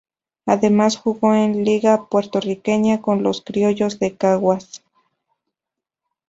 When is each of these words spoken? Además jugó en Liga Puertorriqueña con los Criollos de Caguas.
Además 0.47 0.97
jugó 0.97 1.35
en 1.35 1.63
Liga 1.63 2.07
Puertorriqueña 2.09 3.01
con 3.01 3.21
los 3.21 3.41
Criollos 3.41 3.99
de 3.99 4.15
Caguas. 4.17 4.81